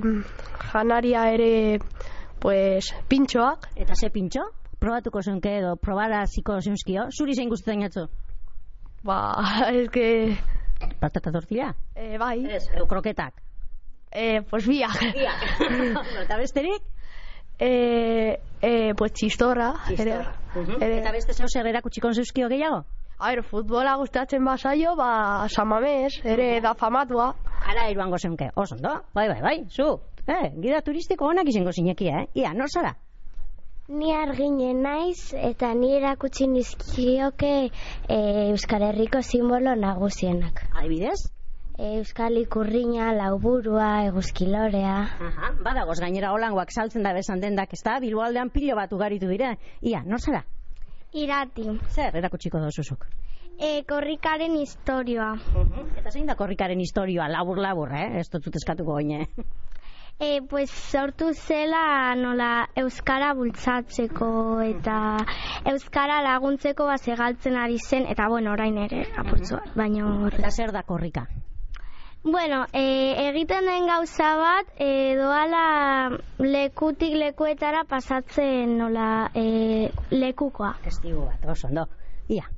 janaria 0.70 1.30
ere, 1.34 1.80
pues, 2.38 2.94
pintxoak. 3.08 3.72
Eta 3.74 3.98
ze 3.98 4.14
pintxo? 4.14 4.52
Probatuko 4.84 5.22
zenke 5.22 5.56
edo 5.60 5.76
probara 5.80 6.24
ziko 6.26 6.60
zeunskio, 6.60 7.08
zuri 7.10 7.34
zein 7.34 7.48
guztetan 7.52 7.86
jatzu? 7.86 8.06
Ba, 9.04 9.18
que... 9.94 10.36
Patata 11.00 11.32
tortilla? 11.32 11.72
Eh, 11.96 12.16
bai. 12.20 12.38
Ez, 12.58 12.66
eu 12.76 12.86
kroketak? 12.90 13.40
Eh, 14.14 14.42
pues 14.50 14.66
biak. 14.68 15.00
Biak. 15.16 15.46
Eta 16.24 16.36
besterik? 16.38 16.82
Eh, 17.58 18.36
eh, 18.60 18.92
pues 18.98 19.12
txistorra. 19.12 19.72
Txistorra. 19.86 20.34
Uh 20.54 20.66
-huh. 20.66 20.82
ere... 20.82 21.00
Eta 21.00 21.12
beste 21.12 21.32
zeu 21.32 21.48
zer 21.48 21.66
erakutsiko 21.66 22.12
zeuzkio 22.12 22.48
gehiago? 22.48 22.84
A 23.18 23.30
ver, 23.30 23.42
futbola 23.42 23.96
gustatzen 23.96 24.44
basaio, 24.44 24.96
ba, 24.96 25.46
samamez, 25.48 26.20
ere 26.24 26.60
da 26.60 26.74
famatua. 26.74 27.34
Ara 27.70 27.88
iruango 27.90 28.18
zeunke, 28.18 28.50
oso 28.54 28.74
ondo? 28.74 29.00
Bai, 29.14 29.28
bai, 29.28 29.40
bai, 29.40 29.64
zu. 29.68 30.00
Eh, 30.26 30.52
gida 30.60 30.80
turistiko 30.82 31.26
honak 31.26 31.48
izango 31.48 31.72
zinekia, 31.72 32.20
eh? 32.22 32.28
Ia, 32.34 32.52
nor 32.54 32.68
zara? 32.68 32.94
Ni 33.86 34.14
argine 34.16 34.70
naiz 34.72 35.34
eta 35.36 35.74
ni 35.76 35.90
erakutsi 35.92 36.46
nizkioke 36.48 37.50
e, 38.08 38.16
Euskal 38.48 38.80
Herriko 38.86 39.20
simbolo 39.20 39.74
nagusienak. 39.76 40.62
Adibidez? 40.72 41.18
E, 41.76 41.98
Euskal 41.98 42.38
ikurriña, 42.40 43.10
lauburua, 43.12 44.06
eguzkilorea. 44.06 44.94
Aha, 45.28 45.50
badagoz 45.66 45.98
gainera 46.00 46.30
holangoak 46.32 46.72
saltzen 46.72 47.04
da 47.04 47.12
besan 47.12 47.44
dendak, 47.44 47.76
ez 47.76 47.82
da? 47.84 47.98
Bilboaldean 48.00 48.48
pilo 48.54 48.78
bat 48.80 48.94
ugaritu 48.96 49.28
dira. 49.28 49.52
Ia, 49.82 50.00
nor 50.06 50.24
zara? 50.24 50.40
Irati. 51.12 51.68
Zer 51.92 52.16
erakutsiko 52.22 52.64
dozuzuk? 52.64 53.04
E, 53.60 53.84
korrikaren 53.84 54.56
historioa. 54.62 55.34
Uh 55.34 55.60
-huh. 55.60 55.86
Eta 56.00 56.10
zein 56.10 56.26
da 56.26 56.40
korrikaren 56.40 56.80
historioa? 56.80 57.28
Labur-labur, 57.28 57.92
eh? 57.92 58.08
Ez 58.24 58.30
dut 58.30 58.56
eskatuko 58.56 58.96
goine. 58.96 59.26
E, 60.20 60.42
pues 60.48 60.70
sortu 60.70 61.32
zela 61.34 62.14
nola 62.14 62.68
euskara 62.78 63.32
bultzatzeko 63.34 64.60
eta 64.62 64.98
euskara 65.72 66.20
laguntzeko 66.22 66.86
baze 66.86 67.16
galtzen 67.18 67.56
ari 67.58 67.78
zen 67.78 68.06
eta 68.06 68.28
bueno 68.28 68.52
orain 68.52 68.78
ere 68.78 69.08
apurtzu 69.16 69.58
baino 69.74 70.28
eta 70.28 70.50
zer 70.50 70.72
da 70.72 70.82
korrika 70.82 71.26
Bueno, 72.24 72.64
e, 72.72 73.28
egiten 73.28 73.66
den 73.68 73.86
gauza 73.86 74.30
bat, 74.40 74.70
e, 74.80 75.12
doala 75.18 76.08
lekutik 76.38 77.12
lekuetara 77.20 77.82
pasatzen 77.84 78.78
nola 78.78 79.28
e, 79.36 79.90
lekukoa. 80.10 80.70
Testigo 80.86 81.26
bat, 81.26 81.44
oso 81.44 81.68
ondo. 81.68 81.84
Ia. 82.32 82.48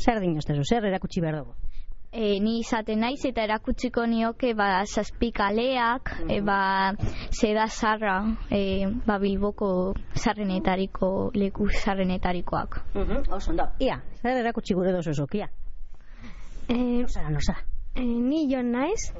Zer 0.00 0.22
dinoztezu, 0.24 0.64
zer 0.64 0.88
erakutsi 0.88 1.20
behar 1.20 1.42
dugu? 1.42 1.67
E, 2.10 2.40
ni 2.40 2.60
izaten 2.62 3.00
naiz 3.04 3.20
eta 3.28 3.42
erakutsiko 3.44 4.06
nioke 4.08 4.54
ba 4.56 4.82
zazpikaleak, 4.88 6.14
e, 6.32 6.40
ba 6.40 6.94
seda 7.30 7.66
zarra, 7.68 8.14
e, 8.50 8.86
ba 9.06 9.18
Bilboko 9.20 9.92
zarrenetariko 10.16 11.30
leku 11.34 11.68
zarrenetarikoak. 11.68 12.80
Mhm, 12.94 13.28
Oso 13.30 13.50
ondo. 13.52 13.66
Ia, 13.78 14.00
zer 14.22 14.40
erakutsi 14.40 14.74
gure 14.74 14.92
dozu 14.92 15.12
zuk, 15.12 15.34
ia. 15.34 15.50
Eh, 16.68 17.02
Nosara, 17.02 17.28
nosara. 17.30 17.60
eh, 17.94 18.02
ni 18.02 18.46
jon 18.50 18.72
naiz. 18.72 19.12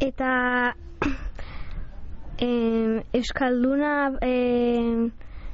Eta 0.00 0.74
eh, 2.38 3.04
Euskalduna 3.12 4.12
eh, 4.20 5.10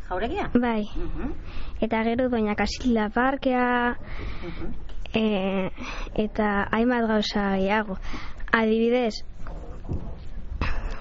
Jauregia? 0.09 0.51
bai. 0.55 0.87
Eta 1.81 2.03
gero 2.05 2.29
doina 2.29 2.55
Kasila 2.57 3.09
parkea 3.15 3.97
eh, 5.15 5.71
eta 6.15 6.69
hainbat 6.73 7.07
gauza 7.09 7.57
gehiago. 7.57 7.99
Adibidez, 8.53 9.15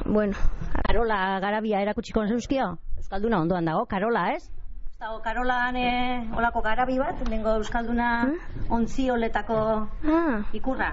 bueno, 0.06 0.38
Karola 0.86 1.40
garabia 1.40 1.82
erakutsiko 1.82 2.26
zeuzkio? 2.28 2.78
Euskalduna 2.98 3.42
ondoan 3.42 3.66
dago, 3.66 3.86
Karola, 3.86 4.32
ez? 4.34 4.50
Dago 5.00 5.22
Karolan 5.24 5.76
eh, 5.80 6.30
olako 6.36 6.62
garabi 6.62 6.98
bat, 7.00 7.22
lengo 7.30 7.54
Euskalduna 7.62 8.08
ontzi 8.70 9.10
oletako 9.10 9.60
ah, 10.14 10.42
ikurra. 10.54 10.90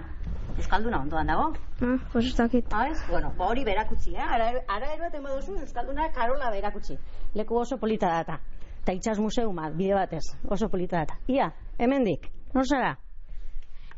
Euskalduna 0.57 1.01
ondoan 1.01 1.27
dago. 1.27 1.47
ah, 1.83 1.97
pues 2.13 2.35
dakit. 2.37 2.73
Ah, 2.73 2.89
ez? 2.89 3.01
Bueno, 3.11 3.33
ba 3.39 3.49
hori 3.49 3.65
berakutsi, 3.65 4.15
eh? 4.15 4.23
Ara, 4.23 4.53
ara 4.69 4.93
eroaten 4.95 5.23
baduzu 5.23 5.59
Euskalduna 5.61 6.11
Karola 6.13 6.51
berakutsi. 6.51 6.99
Leku 7.35 7.59
oso 7.59 7.79
polita 7.79 8.09
data. 8.09 8.39
Eta 8.83 8.93
itxas 8.93 9.19
museumat, 9.19 9.75
bide 9.75 9.95
batez, 9.95 10.23
oso 10.49 10.69
polita 10.69 11.03
data. 11.03 11.19
Ia, 11.27 11.51
hemendik, 11.79 12.31
nor 12.55 12.65
zara? 12.69 12.95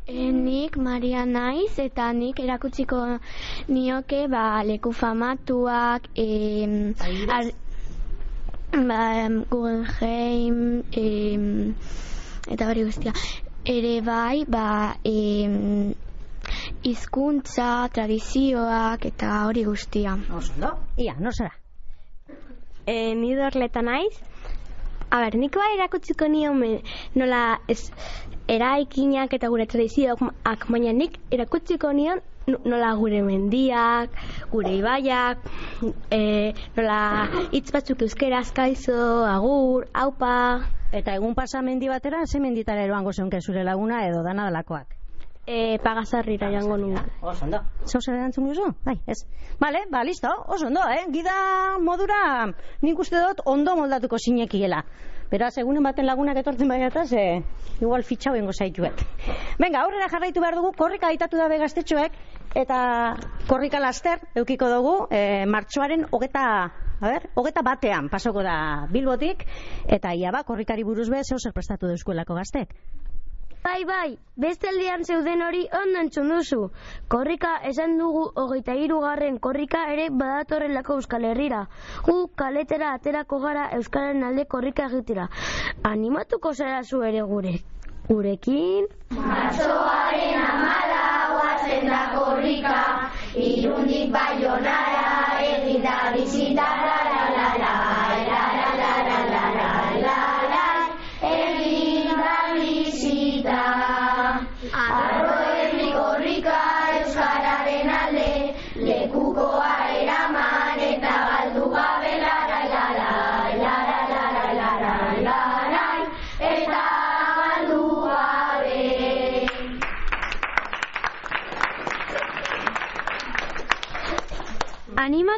E, 0.09 0.31
nik 0.33 0.77
Maria 0.81 1.27
naiz 1.29 1.75
eta 1.83 2.07
nik 2.17 2.39
erakutsiko 2.41 2.99
nioke 3.69 4.23
ba, 4.33 4.63
leku 4.65 4.93
famatuak 4.97 6.07
e, 6.17 6.25
ar, 7.37 7.51
ba, 8.73 9.01
em, 9.25 9.35
Guggenheim 9.51 10.63
e, 11.03 11.05
eta 12.55 12.71
hori 12.71 12.87
guztia 12.89 13.13
ere 13.75 13.93
bai 14.01 14.47
ba, 14.49 14.97
e, 15.05 15.93
hizkuntza, 16.89 17.69
tradizioak 17.93 19.05
eta 19.13 19.43
hori 19.51 19.67
guztia 19.69 20.17
Oso 20.41 20.55
ondo. 20.57 20.73
Ia, 20.97 21.19
nor 21.21 21.37
zara? 21.37 21.53
e, 22.87 23.13
ni 23.15 23.35
dorleta 23.37 23.85
naiz 23.85 24.17
A 25.11 25.21
ber, 25.21 25.37
nik 25.41 25.55
bai 25.57 25.69
erakutsiko 25.77 26.27
nion 26.29 26.57
me- 26.61 26.83
nola 27.15 27.59
ez, 27.69 27.91
eraikinak 28.49 29.33
eta 29.37 29.49
gure 29.53 29.67
tradizioak, 29.67 30.23
ak, 30.45 30.67
baina 30.73 30.93
nik 30.93 31.19
erakutsiko 31.31 31.93
nion 31.93 32.21
no- 32.49 32.61
nola 32.65 32.95
gure 32.97 33.23
mendiak, 33.23 34.11
gure 34.51 34.73
ibaiak, 34.79 35.39
e, 36.11 36.55
nola 36.77 37.01
hitz 37.53 37.71
batzuk 37.73 38.03
euskeraz 38.03 38.53
kaizo, 38.53 39.25
agur, 39.27 39.89
aupa, 39.95 40.35
Eta 40.89 41.13
egun 41.19 41.35
pasa 41.37 41.61
mendi 41.61 41.87
batera, 41.87 42.23
ze 42.25 42.41
menditara 42.41 42.81
eroango 42.87 43.13
zeunke 43.13 43.43
zure 43.43 43.63
laguna 43.63 44.07
edo 44.09 44.23
dana 44.25 44.47
dalakoak? 44.49 44.95
e, 45.49 45.79
pagasarrira 45.79 46.51
jango 46.53 46.77
nuke. 46.77 47.01
Oso 47.23 47.45
ondo. 47.47 47.61
Zau 47.89 48.01
zer 48.05 48.15
erantzun 48.19 48.49
duzu? 48.51 48.67
Bai, 48.85 48.99
ez. 49.07 49.25
Bale, 49.59 49.87
ba, 49.91 50.03
listo, 50.05 50.29
oso 50.47 50.67
ondo, 50.67 50.83
eh? 50.93 51.07
Gida 51.09 51.79
modura 51.81 52.47
nik 52.83 52.99
uste 53.01 53.17
dut 53.17 53.41
ondo 53.47 53.75
moldatuko 53.77 54.19
zinekiela. 54.21 54.83
Beraz, 55.29 55.59
egunen 55.61 55.85
baten 55.85 56.07
lagunak 56.09 56.39
etortzen 56.41 56.71
baiata, 56.73 57.05
ze 57.05 57.23
igual 57.83 58.03
fitxau 58.03 58.33
ingo 58.39 58.53
zaituek. 58.53 59.03
Venga, 59.61 59.83
aurrera 59.83 60.09
jarraitu 60.09 60.41
behar 60.41 60.57
dugu, 60.57 60.73
korrika 60.79 61.11
aitatu 61.13 61.37
dabe 61.37 61.59
gaztetxoek, 61.61 62.17
eta 62.57 62.79
korrika 63.47 63.81
laster, 63.85 64.25
eukiko 64.41 64.71
dugu, 64.73 64.95
e, 65.13 65.45
martxoaren 65.47 66.07
hogeta 66.11 66.45
A 66.99 67.07
ber, 67.13 67.29
hogeta 67.39 67.63
batean 67.63 68.09
pasoko 68.11 68.43
da 68.43 68.89
Bilbotik, 68.91 69.45
eta 69.87 70.11
ia 70.19 70.33
ba, 70.35 70.41
korrikari 70.43 70.83
buruz 70.83 71.07
be, 71.13 71.21
zeu 71.23 71.39
zer 71.39 71.53
prestatu 71.55 71.87
deuskuelako 71.87 72.35
gaztek. 72.35 72.73
Bai, 73.63 73.85
bai, 73.85 74.19
beste 74.39 74.69
aldean 74.71 75.03
zeuden 75.05 75.43
hori 75.43 75.65
ondo 75.81 76.01
entzun 76.01 76.29
duzu. 76.33 76.61
Korrika 77.15 77.51
esan 77.71 77.97
dugu 77.99 78.23
hogeita 78.43 78.77
hirugarren 78.79 79.39
korrika 79.47 79.81
ere 79.93 80.09
badatorrelako 80.21 80.99
Euskal 81.01 81.27
Herrira. 81.31 81.65
Gu 82.07 82.17
kaletera 82.43 82.93
aterako 82.99 83.41
gara 83.45 83.67
Euskalaren 83.79 84.25
alde 84.31 84.47
korrika 84.55 84.87
egitera. 84.93 85.27
Animatuko 85.93 86.55
zara 86.55 86.83
zu 86.85 87.03
ere 87.11 87.23
gure. 87.33 87.57
Gurekin? 88.09 88.87
Martxoaren 89.11 90.39
amala 90.53 91.03
guazen 91.35 91.91
da 91.91 92.01
korrika, 92.15 92.79
irundik 93.37 94.15
baionara 94.15 95.43
egin 95.51 95.83
da 95.83 96.69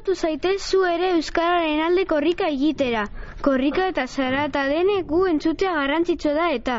Animatu 0.00 0.14
zaitez 0.16 0.62
zu 0.64 0.78
ere 0.88 1.08
Euskararen 1.14 1.80
alde 1.86 2.06
korrika 2.08 2.46
egitera. 2.48 3.02
Korrika 3.44 3.88
eta 3.90 4.06
zarata 4.06 4.62
denek 4.70 5.04
gu 5.10 5.26
entzutea 5.28 5.74
garrantzitsu 5.74 6.32
da 6.38 6.46
eta 6.54 6.76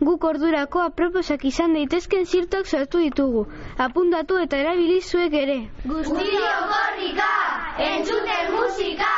guk 0.00 0.24
ordurako 0.24 0.80
aproposak 0.84 1.44
izan 1.50 1.76
daitezken 1.76 2.24
zirtuak 2.24 2.66
sortu 2.66 3.02
ditugu. 3.04 3.44
Apuntatu 3.76 4.40
eta 4.44 4.56
erabili 4.64 5.02
zuek 5.02 5.36
ere. 5.42 5.58
Guztio 5.84 6.54
korrika, 6.72 7.28
entzuten 7.90 8.52
musika. 8.56 9.12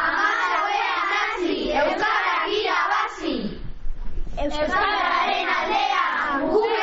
Amalagoean 0.00 1.14
hasi, 1.14 1.60
Euskarak 1.84 2.54
irabazi. 2.58 3.36
Euskararen 4.50 5.58
aldean, 5.58 6.48
gure 6.56 6.81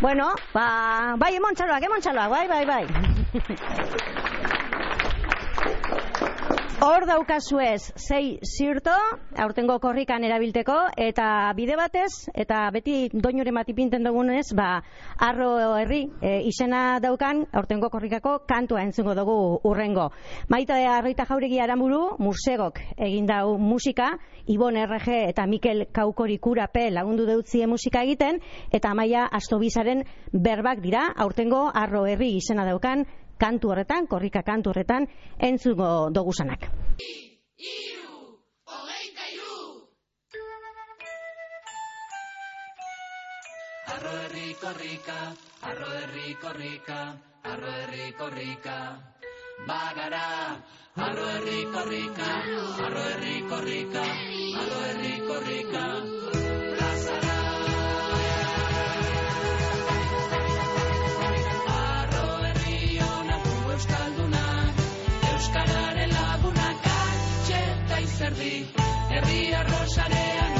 Bueno, 0.00 0.32
ba, 0.54 1.14
bai, 1.18 1.34
emontxaloak, 1.36 1.82
emontxaloak, 1.84 2.30
bai, 2.32 2.46
bai, 2.48 2.64
bai. 2.64 2.86
Hor 6.80 7.04
daukazuez, 7.04 7.92
zei 8.00 8.38
zirto, 8.40 8.94
aurtengo 9.36 9.74
korrikan 9.82 10.24
erabilteko, 10.24 10.76
eta 10.96 11.26
bide 11.52 11.74
batez, 11.76 12.30
eta 12.32 12.62
beti 12.72 13.10
doinoren 13.12 13.58
bat 13.58 13.68
ipinten 13.68 14.08
dugunez, 14.08 14.46
ba, 14.56 14.78
arro 15.20 15.50
herri 15.76 16.06
e, 16.24 16.38
izena 16.48 16.96
daukan, 17.04 17.42
aurtengo 17.52 17.90
korrikako 17.92 18.38
kantua 18.48 18.80
entzungo 18.86 19.12
dugu 19.18 19.36
urrengo. 19.68 20.08
Maita 20.48 20.78
arroita 20.94 21.28
jauregi 21.28 21.60
aramuru, 21.60 22.14
mursegok 22.16 22.80
egin 22.96 23.28
dau 23.28 23.58
musika, 23.60 24.14
Ibon 24.48 24.80
RG 24.80 25.20
eta 25.28 25.44
Mikel 25.46 25.84
Kaukori 25.92 26.38
kurape 26.40 26.88
lagundu 26.90 27.28
deutzie 27.28 27.68
musika 27.68 28.06
egiten, 28.08 28.40
eta 28.72 28.96
amaia 28.96 29.28
astobizaren 29.28 30.06
berbak 30.32 30.80
dira, 30.80 31.10
aurtengo 31.12 31.66
arro 31.74 32.06
herri 32.08 32.38
izena 32.40 32.64
daukan, 32.64 33.04
kantu 33.40 33.72
horretan, 33.72 34.06
korrika 34.06 34.42
kantu 34.44 34.70
horretan, 34.74 35.08
entzungo 35.38 36.10
dogusanak. 36.12 36.68
Arro 43.90 44.12
herri 44.24 44.50
korrika, 44.60 45.18
arro 45.70 45.88
herri 45.96 46.34
korrika, 46.42 47.00
arro 47.52 47.72
herri 47.78 48.12
korrika. 48.20 48.76
Bagara, 49.68 50.28
arro 50.96 51.26
herri 51.32 51.64
korrika, 51.74 52.30
arro 52.86 53.02
herri 53.08 53.36
korrika, 53.50 54.06
arro 54.60 54.78
herri 54.88 55.16
korrika. 55.28 56.39
Naiz 68.20 68.66
erdi 69.16 69.54
Herri 69.54 70.59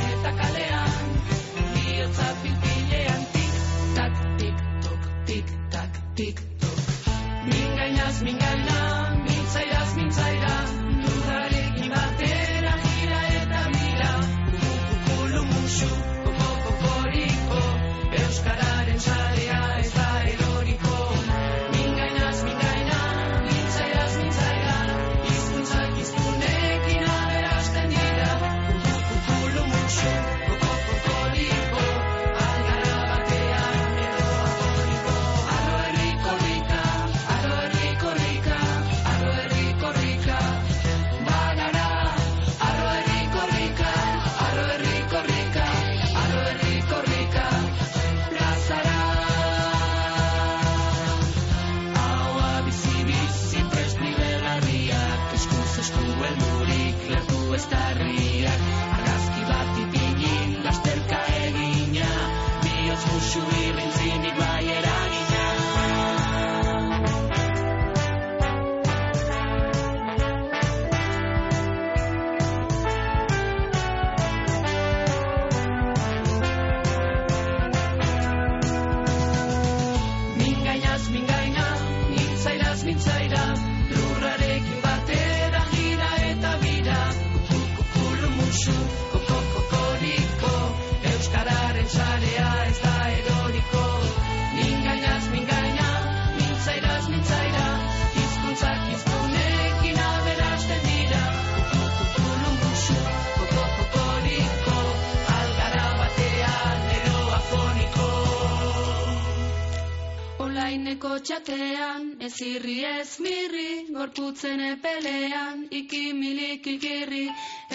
Txatean, 111.21 112.05
ez 112.25 112.37
irri 112.41 112.79
ez 112.89 113.19
mirri, 113.21 113.93
gorputzen 113.93 114.61
epelean, 114.65 115.67
ikimilik 115.79 116.69
ikirri, 116.73 117.27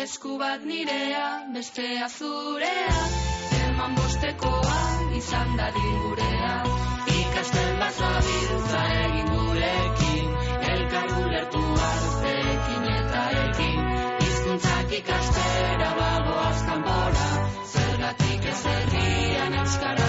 esku 0.03 0.37
bat 0.41 0.63
nirea, 0.65 1.27
bestea 1.53 2.07
zurea, 2.09 3.03
eman 3.67 3.93
bostekoa, 3.99 4.79
izan 5.19 5.53
dadin 5.59 5.99
gurea, 6.05 6.55
ikasten 7.17 7.77
bazabiltza 7.83 8.81
egin 9.03 9.29
gurekin, 9.35 10.33
elkar 10.71 11.13
ulertu 11.19 11.63
artekin 11.89 12.89
eta 12.95 13.27
ekin, 13.43 13.93
hizkuntzak 14.23 14.97
ikastera 15.03 15.93
bago 16.01 16.41
azkanbora, 16.47 17.29
zergatik 17.75 18.49
ez 18.55 18.59
herrian 18.73 19.61
euskara 19.61 20.04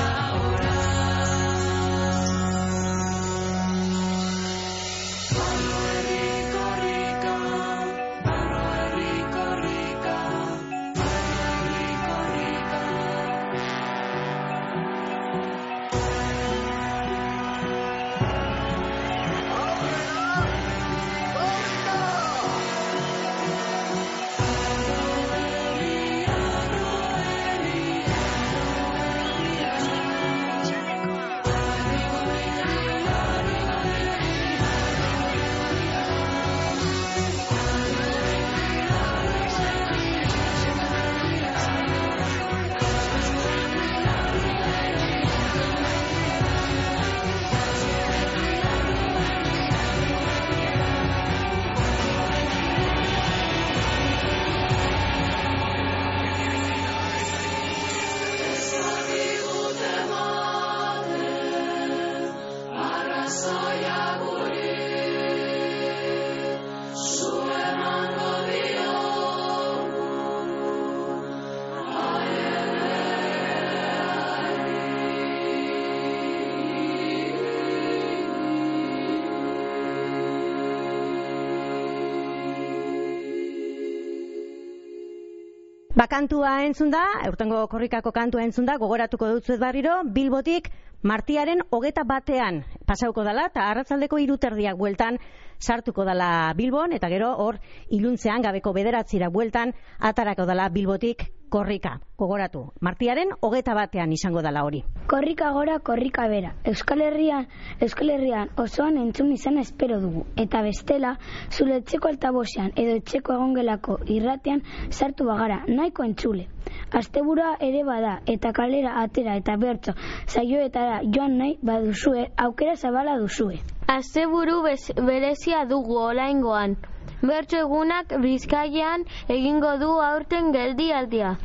Bakantua 86.06 86.50
entzun 86.62 86.92
da, 86.94 87.00
eurtengo 87.26 87.64
korrikako 87.66 88.12
kantua 88.14 88.44
entzun 88.46 88.66
da, 88.68 88.76
gogoratuko 88.78 89.26
dutzuet 89.26 89.58
barriro, 89.58 89.96
Bilbotik 90.14 90.68
martiaren 91.02 91.64
hogeta 91.74 92.04
batean 92.06 92.60
pasauko 92.86 93.24
dala, 93.26 93.48
eta 93.50 93.64
arratzaldeko 93.72 94.20
iruterdiak 94.22 94.78
bueltan 94.78 95.18
sartuko 95.58 96.04
dala 96.06 96.28
Bilbon, 96.54 96.94
eta 96.94 97.10
gero 97.10 97.32
hor 97.42 97.58
iluntzean 97.90 98.46
gabeko 98.46 98.70
bederatzira 98.76 99.32
bueltan 99.34 99.74
atarako 99.98 100.46
dala 100.46 100.68
Bilbotik 100.70 101.26
korrika. 101.50 101.96
Gogoratu, 102.22 102.68
martiaren 102.78 103.34
hogeta 103.40 103.74
batean 103.74 104.14
izango 104.14 104.46
dala 104.46 104.62
hori. 104.62 104.84
Korrika 105.06 105.52
gora, 105.52 105.78
korrika 105.78 106.26
bera. 106.26 106.48
Euskal 106.64 107.00
Herrian, 107.00 107.44
Euskal 107.80 108.08
Herrian 108.10 108.48
osoan 108.58 108.96
entzun 108.98 109.30
izan 109.30 109.60
espero 109.62 110.00
dugu. 110.02 110.24
Eta 110.44 110.62
bestela, 110.66 111.12
zure 111.50 111.76
etxeko 111.80 112.10
altabosean 112.10 112.72
edo 112.74 112.96
etxeko 113.00 113.36
egongelako 113.36 114.00
irratean 114.16 114.64
sartu 114.90 115.28
bagara, 115.30 115.60
nahiko 115.68 116.02
entzule. 116.08 116.48
Asteburua 116.90 117.54
ere 117.68 117.84
bada, 117.86 118.18
eta 118.34 118.50
kalera 118.58 118.96
atera 119.04 119.36
eta 119.38 119.54
bertso, 119.62 119.94
saioetara 120.26 121.00
joan 121.14 121.38
nahi 121.38 121.56
baduzue, 121.62 122.26
aukera 122.48 122.74
zabala 122.74 123.16
duzue. 123.22 123.62
Asteburu 123.86 124.62
berezia 125.06 125.64
dugu 125.70 126.02
olaingoan. 126.02 126.74
Bertso 127.22 127.62
egunak 127.62 128.10
Bizkaian 128.22 129.06
egingo 129.28 129.76
du 129.78 129.92
aurten 130.10 130.50
geldialdia. 130.52 131.36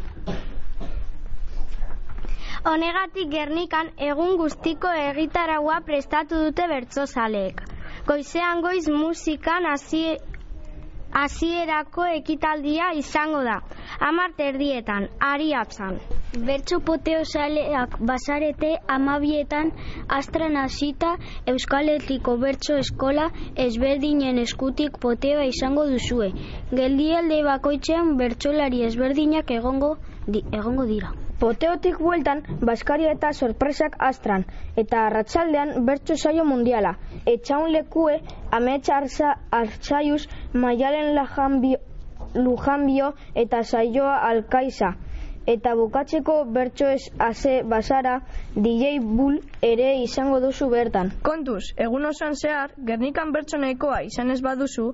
Honegatik 2.70 3.32
Gernikan 3.34 3.88
egun 4.08 4.36
guztiko 4.38 4.90
egitaragua 5.04 5.80
prestatu 5.86 6.42
dute 6.44 6.68
bertsozaleek. 6.70 7.64
Goizean 8.10 8.60
goiz 8.62 8.84
musikan 8.88 9.66
hasi 9.66 10.02
hasierako 11.22 12.06
ekitaldia 12.18 12.92
izango 13.00 13.40
da. 13.48 13.56
Amar 14.10 14.36
terdietan, 14.38 15.08
ariatzan. 15.30 15.98
Bertso 16.52 16.80
poteo 16.92 17.24
saleak 17.26 17.98
basarete 18.12 18.72
amabietan 18.98 19.74
astran 20.20 20.62
hasita 20.66 21.16
Euskal 21.56 21.90
Herriko 21.96 22.38
Bertso 22.46 22.78
Eskola 22.84 23.26
ezberdinen 23.66 24.38
eskutik 24.46 25.02
poteoa 25.08 25.50
izango 25.50 25.90
duzue. 25.96 26.30
Geldialde 26.70 27.42
bakoitzean 27.50 28.16
bertsolari 28.22 28.86
ezberdinak 28.92 29.58
egongo, 29.60 29.96
di, 30.28 30.46
egongo 30.62 30.86
dira. 30.94 31.16
Poteotik 31.42 31.96
bueltan, 31.98 32.44
Baskaria 32.70 33.12
eta 33.16 33.32
sorpresak 33.34 33.96
astran, 34.08 34.44
eta 34.78 35.00
arratsaldean 35.08 35.72
bertso 35.88 36.14
saio 36.16 36.44
mundiala. 36.46 36.92
Etxaun 37.32 37.72
lekue, 37.76 38.20
ametsa 38.58 38.98
arza, 38.98 39.32
artzaiuz, 39.60 40.28
maialen 40.66 41.16
lajanbio, 41.16 41.80
lujanbio 42.36 43.08
eta 43.46 43.64
saioa 43.64 44.20
alkaiza. 44.28 44.92
Eta 45.56 45.74
bukatzeko 45.80 46.36
bertso 46.60 46.92
ez 46.94 47.10
ase 47.32 47.56
basara, 47.74 48.20
DJ 48.54 49.00
Bull 49.02 49.40
ere 49.66 49.96
izango 50.04 50.38
duzu 50.44 50.70
bertan. 50.70 51.10
Kontuz, 51.26 51.64
egun 51.88 52.06
osoan 52.12 52.38
zehar, 52.38 52.76
Gernikan 52.92 53.34
bertso 53.34 53.58
nahikoa 53.58 54.04
izan 54.12 54.30
ez 54.30 54.44
baduzu, 54.46 54.92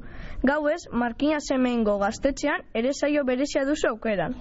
gauez, 0.53 0.85
Markina 1.03 1.43
Semengo 1.49 1.97
gaztetxean 2.05 2.63
ere 2.73 2.95
saio 2.95 3.27
berezia 3.27 3.67
duzu 3.67 3.91
aukeran. 3.91 4.39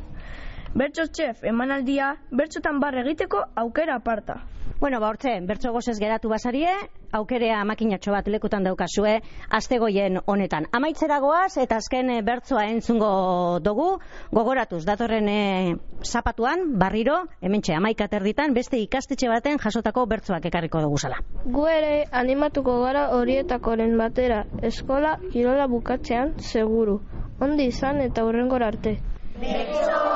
Bertso 0.77 1.07
txef 1.09 1.39
emanaldia, 1.49 2.11
bertsotan 2.37 2.83
barre 2.83 3.01
egiteko 3.01 3.39
aukera 3.57 3.95
aparta. 3.97 4.35
Bueno, 4.79 4.99
ba, 5.01 5.09
hortze, 5.09 5.31
bertso 5.49 5.71
gozez 5.73 5.95
geratu 5.97 6.29
basarie, 6.29 6.69
aukerea 7.17 7.63
makinatxo 7.65 8.13
bat 8.13 8.27
lekutan 8.29 8.67
daukazue, 8.67 9.15
astegoien 9.59 10.19
honetan. 10.27 10.67
Amaitzera 10.77 11.17
goaz, 11.25 11.57
eta 11.63 11.79
azken 11.81 12.11
eh, 12.13 12.19
bertsoa 12.27 12.67
entzungo 12.75 13.09
dugu, 13.65 13.87
gogoratuz, 14.37 14.83
datorren 14.85 15.31
eh, 15.33 15.73
zapatuan, 16.05 16.67
barriro, 16.77 17.23
hementxe, 17.41 17.73
amaika 17.79 18.11
terditan, 18.13 18.53
beste 18.53 18.77
ikastetxe 18.85 19.33
baten 19.33 19.57
jasotako 19.63 20.05
bertsoak 20.13 20.51
ekarriko 20.53 20.85
dugu 20.85 21.01
zala. 21.01 21.23
Gu 21.47 21.67
ere 21.73 21.95
animatuko 22.13 22.83
gara 22.85 23.09
horietakoren 23.17 23.97
batera, 23.97 24.45
eskola 24.61 25.17
kirola 25.31 25.73
bukatzean, 25.73 26.37
seguru. 26.53 27.01
Ondi 27.41 27.71
izan 27.73 28.05
eta 28.05 28.29
hurrengora 28.29 28.69
arte. 28.75 28.99
Bertso 29.41 30.16